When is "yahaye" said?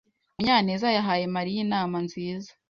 0.97-1.25